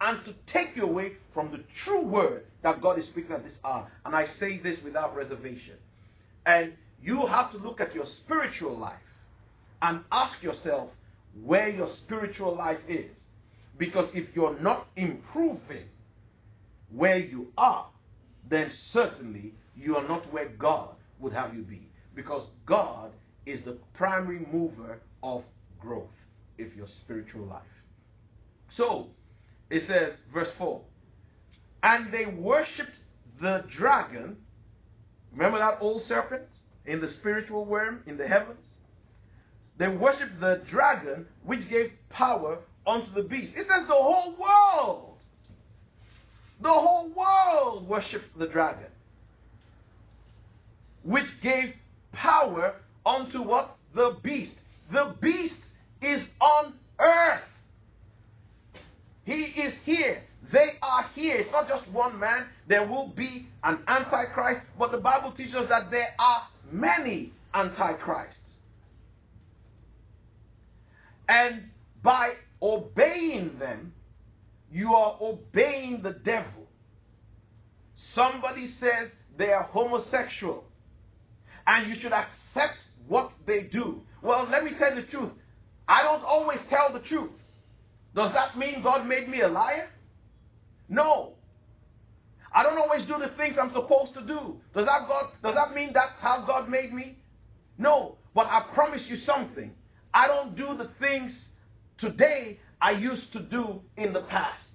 [0.00, 3.56] and to take you away from the true word that God is speaking at this
[3.64, 3.90] hour.
[4.04, 5.74] And I say this without reservation.
[6.46, 6.72] And
[7.02, 8.94] you have to look at your spiritual life
[9.80, 10.90] and ask yourself
[11.44, 13.10] where your spiritual life is.
[13.78, 15.86] Because if you're not improving
[16.90, 17.86] where you are,
[18.52, 21.88] then certainly you are not where God would have you be.
[22.14, 23.12] Because God
[23.46, 25.42] is the primary mover of
[25.80, 26.10] growth
[26.58, 27.62] if your spiritual life.
[28.76, 29.08] So,
[29.70, 30.80] it says, verse 4
[31.82, 32.96] And they worshipped
[33.40, 34.36] the dragon.
[35.32, 36.42] Remember that old serpent
[36.84, 38.60] in the spiritual worm in the heavens?
[39.78, 43.52] They worshipped the dragon, which gave power unto the beast.
[43.56, 45.11] It says the whole world,
[46.62, 48.90] the whole world worshipped the dragon,
[51.04, 51.74] which gave
[52.12, 53.76] power unto what?
[53.94, 54.54] The beast.
[54.92, 55.54] The beast
[56.00, 57.42] is on earth.
[59.24, 60.22] He is here.
[60.52, 61.36] They are here.
[61.36, 62.46] It's not just one man.
[62.68, 68.38] There will be an antichrist, but the Bible teaches us that there are many antichrists.
[71.28, 71.64] And
[72.02, 73.92] by obeying them,
[74.72, 76.66] you are obeying the devil.
[78.14, 80.64] Somebody says they are homosexual
[81.66, 84.00] and you should accept what they do.
[84.22, 85.32] Well, let me tell the truth.
[85.86, 87.30] I don't always tell the truth.
[88.14, 89.88] Does that mean God made me a liar?
[90.88, 91.34] No.
[92.54, 94.60] I don't always do the things I'm supposed to do.
[94.74, 97.18] Does that God does that mean that's how God made me?
[97.78, 98.16] No.
[98.34, 99.72] But I promise you something.
[100.12, 101.32] I don't do the things
[101.98, 104.68] today I used to do in the past.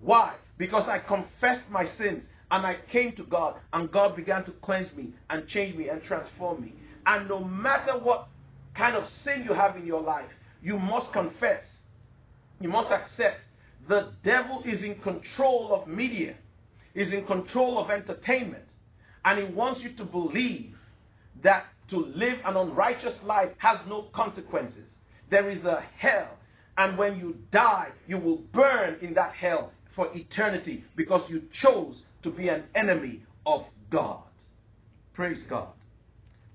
[0.00, 0.36] Why?
[0.56, 4.94] Because I confessed my sins and I came to God and God began to cleanse
[4.96, 6.74] me and change me and transform me.
[7.04, 8.28] And no matter what
[8.74, 10.30] kind of sin you have in your life,
[10.62, 11.62] you must confess.
[12.60, 13.40] You must accept
[13.88, 16.36] the devil is in control of media,
[16.94, 18.64] is in control of entertainment,
[19.24, 20.74] and he wants you to believe
[21.42, 24.88] that to live an unrighteous life has no consequences.
[25.30, 26.36] There is a hell,
[26.80, 32.02] and when you die, you will burn in that hell for eternity because you chose
[32.22, 34.22] to be an enemy of God.
[35.12, 35.68] Praise God.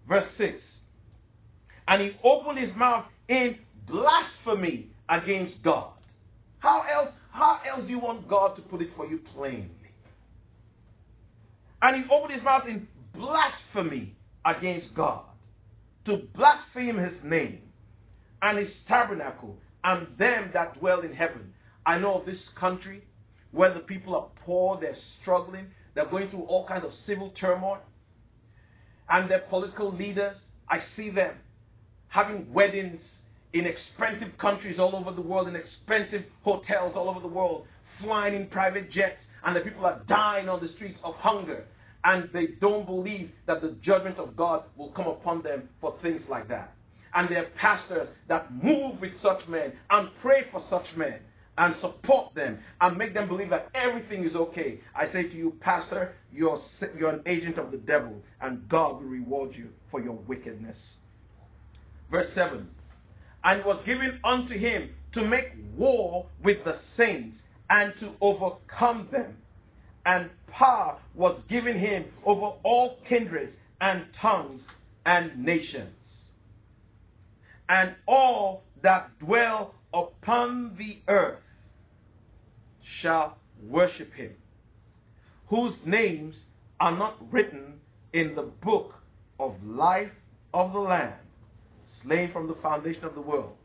[0.10, 0.64] Verse 6
[1.88, 5.94] And he opened his mouth in blasphemy against God.
[6.58, 9.70] How else, how else do you want God to put it for you plainly?
[11.84, 15.22] And he opened his mouth in blasphemy against God,
[16.06, 17.62] to blaspheme his name
[18.42, 21.54] and his tabernacle and them that dwell in heaven.
[21.86, 23.04] I know of this country
[23.52, 27.78] where the people are poor, they're struggling, they're going through all kinds of civil turmoil,
[29.08, 30.36] and their political leaders,
[30.68, 31.36] I see them
[32.08, 33.02] having weddings
[33.54, 37.68] in expensive countries all over the world, in expensive hotels all over the world,
[38.02, 41.66] flying in private jets, and the people are dying on the streets of hunger.
[42.04, 46.22] And they don't believe that the judgment of God will come upon them for things
[46.30, 46.74] like that.
[47.16, 51.20] And their pastors that move with such men and pray for such men
[51.58, 54.82] and support them and make them believe that everything is okay.
[54.94, 56.60] I say to you, Pastor, you're,
[56.98, 60.78] you're an agent of the devil, and God will reward you for your wickedness.
[62.12, 62.68] Verse 7
[63.46, 67.38] and was given unto him to make war with the saints
[67.70, 69.38] and to overcome them.
[70.06, 74.62] And power was given him over all kindreds and tongues
[75.06, 75.94] and nations.
[77.68, 81.40] And all that dwell upon the earth
[83.02, 84.34] shall worship him,
[85.48, 86.36] whose names
[86.80, 87.80] are not written
[88.14, 88.94] in the book
[89.40, 90.12] of life
[90.54, 91.14] of the Lamb
[92.04, 93.56] slain from the foundation of the world.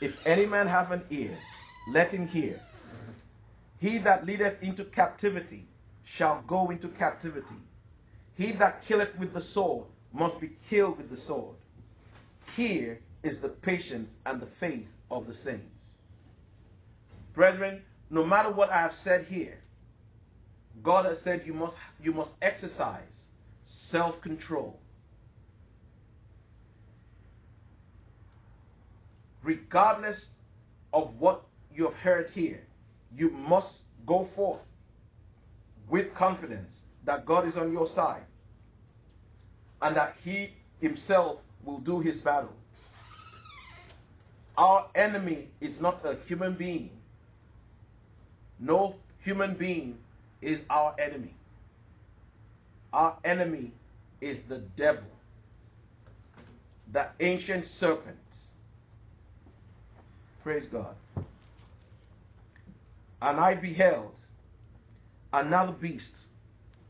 [0.00, 1.38] If any man have an ear,
[1.92, 2.60] let him hear.
[3.80, 5.66] He that leadeth into captivity
[6.04, 7.56] shall go into captivity.
[8.36, 11.56] He that killeth with the sword must be killed with the sword.
[12.54, 15.64] Here is the patience and the faith of the saints.
[17.34, 19.58] Brethren, no matter what I have said here,
[20.82, 23.02] God has said you must, you must exercise
[23.90, 24.78] self control.
[29.42, 30.26] Regardless
[30.92, 32.60] of what you have heard here,
[33.14, 33.68] you must
[34.06, 34.60] go forth
[35.88, 38.24] with confidence that God is on your side
[39.80, 40.50] and that He
[40.80, 42.52] Himself will do His battle.
[44.58, 46.90] Our enemy is not a human being.
[48.58, 49.98] No human being
[50.40, 51.34] is our enemy.
[52.92, 53.72] Our enemy
[54.20, 55.04] is the devil,
[56.92, 58.16] the ancient serpent.
[60.42, 60.94] Praise God.
[63.20, 64.12] And I beheld
[65.32, 66.12] another beast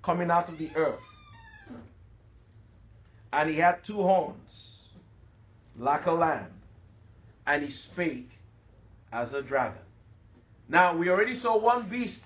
[0.06, 1.00] coming out of the earth.
[3.32, 4.38] And he had two horns
[5.78, 6.52] like a lamb,
[7.46, 8.30] and he spake
[9.12, 9.82] as a dragon.
[10.68, 12.20] Now, we already saw one beast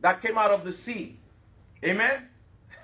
[0.00, 1.18] that came out of the sea.
[1.84, 2.28] Amen?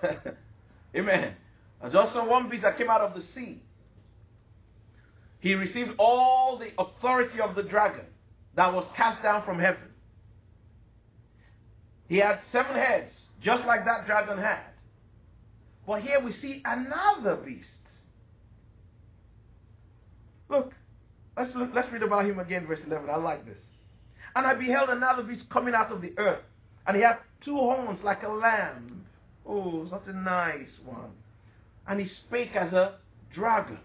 [0.96, 1.34] Amen.
[1.80, 3.62] There's also one beast that came out of the sea.
[5.40, 8.05] He received all the authority of the dragon
[8.57, 9.80] that was cast down from heaven.
[12.09, 13.11] He had seven heads,
[13.43, 14.61] just like that dragon had.
[15.86, 17.68] But here we see another beast.
[20.49, 20.72] Look,
[21.36, 23.09] let's look, let's read about him again, verse 11.
[23.09, 23.59] I like this.
[24.36, 26.43] And I beheld another beast coming out of the earth,
[26.86, 29.05] and he had two horns like a lamb.
[29.47, 31.11] Oh, such a nice one.
[31.88, 32.97] And he spake as a
[33.32, 33.80] dragon,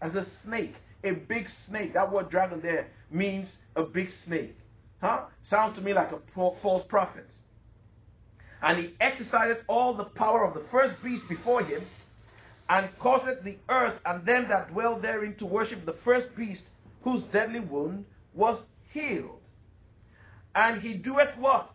[0.00, 1.94] as a snake, a big snake.
[1.94, 3.46] That word dragon there means
[3.76, 4.56] a big snake.
[5.00, 5.24] Huh?
[5.48, 7.28] Sounds to me like a false prophet.
[8.64, 11.82] And he exercised all the power of the first beast before him,
[12.70, 16.62] and caused the earth and them that dwell therein to worship the first beast,
[17.02, 18.58] whose deadly wound was
[18.90, 19.42] healed.
[20.54, 21.72] And he doeth what?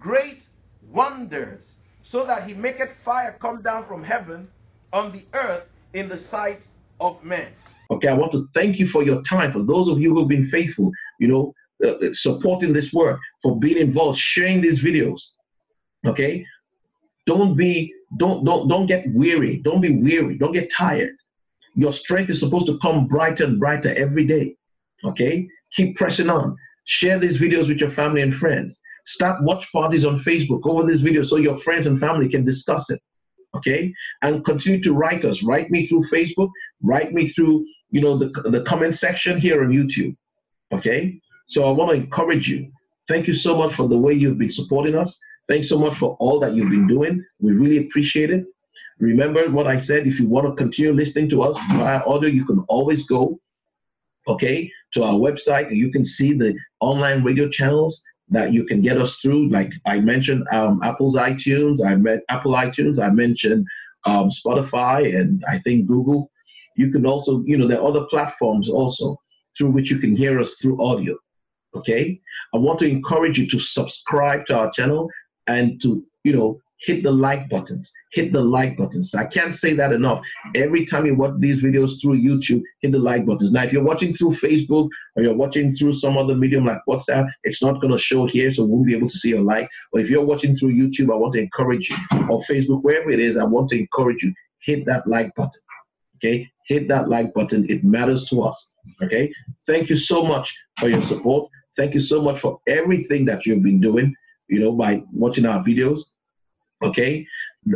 [0.00, 0.42] Great
[0.90, 1.62] wonders,
[2.02, 4.48] so that he maketh fire come down from heaven
[4.92, 5.62] on the earth
[5.94, 6.62] in the sight
[7.00, 7.52] of men.
[7.92, 9.52] Okay, I want to thank you for your time.
[9.52, 10.90] For those of you who've been faithful,
[11.20, 15.20] you know, uh, uh, supporting this work, for being involved, sharing these videos.
[16.06, 16.44] Okay,
[17.26, 19.58] don't be don't don't don't get weary.
[19.58, 20.36] Don't be weary.
[20.36, 21.14] Don't get tired.
[21.74, 24.56] Your strength is supposed to come brighter and brighter every day.
[25.04, 26.56] Okay, keep pressing on.
[26.84, 28.80] Share these videos with your family and friends.
[29.04, 32.90] Start watch parties on Facebook over this video so your friends and family can discuss
[32.90, 33.00] it.
[33.54, 33.92] Okay,
[34.22, 35.42] and continue to write us.
[35.42, 36.50] Write me through Facebook.
[36.82, 40.16] Write me through you know the the comment section here on YouTube.
[40.72, 42.70] Okay, so I want to encourage you.
[43.08, 45.18] Thank you so much for the way you've been supporting us.
[45.48, 47.24] Thanks so much for all that you've been doing.
[47.40, 48.44] We really appreciate it.
[49.00, 50.06] Remember what I said.
[50.06, 53.40] If you want to continue listening to us via audio, you can always go,
[54.28, 55.74] okay, to our website.
[55.74, 59.48] You can see the online radio channels that you can get us through.
[59.50, 61.84] Like I mentioned, um, Apple's iTunes.
[61.84, 63.02] I met Apple iTunes.
[63.02, 63.66] I mentioned
[64.04, 66.30] um, Spotify and I think Google.
[66.76, 69.16] You can also, you know, there are other platforms also
[69.56, 71.16] through which you can hear us through audio.
[71.74, 72.20] Okay.
[72.54, 75.08] I want to encourage you to subscribe to our channel
[75.46, 77.92] and to, you know, hit the like buttons.
[78.12, 79.14] Hit the like buttons.
[79.14, 80.24] I can't say that enough.
[80.54, 83.52] Every time you watch these videos through YouTube, hit the like buttons.
[83.52, 87.30] Now, if you're watching through Facebook or you're watching through some other medium like WhatsApp,
[87.44, 89.68] it's not going to show here, so we won't be able to see your like.
[89.92, 91.96] But if you're watching through YouTube, I want to encourage you,
[92.28, 95.60] or Facebook, wherever it is, I want to encourage you, hit that like button.
[96.16, 96.48] Okay?
[96.66, 97.66] Hit that like button.
[97.68, 98.72] It matters to us.
[99.02, 99.32] Okay?
[99.66, 101.48] Thank you so much for your support.
[101.76, 104.14] Thank you so much for everything that you've been doing
[104.52, 106.00] you know, by watching our videos.
[106.82, 107.26] Okay.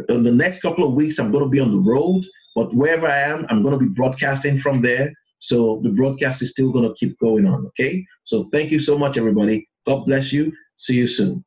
[0.08, 2.24] In the next couple of weeks, I'm going to be on the road,
[2.54, 5.12] but wherever I am, I'm going to be broadcasting from there.
[5.38, 7.66] So the broadcast is still going to keep going on.
[7.68, 8.04] Okay.
[8.24, 9.66] So thank you so much, everybody.
[9.86, 10.52] God bless you.
[10.76, 11.44] See you soon.